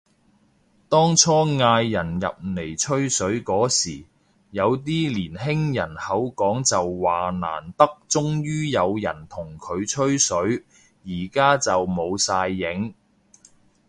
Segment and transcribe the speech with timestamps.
[0.89, 2.27] 當初嗌人入
[2.59, 4.03] 嚟吹水嗰時，
[4.49, 10.63] 有啲年輕人口講就話難得終於有人同佢吹水，
[11.03, 12.95] 而家就冇晒影